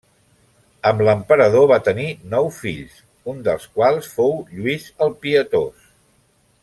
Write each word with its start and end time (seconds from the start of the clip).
Amb 0.91 1.01
l'emperador 1.07 1.67
va 1.71 1.77
tenir 1.87 2.07
nou 2.31 2.49
fills 2.61 2.95
un 3.35 3.45
dels 3.49 3.69
quals 3.77 4.09
fou 4.15 4.35
Lluís 4.57 4.89
el 5.07 5.15
Pietós. 5.27 5.87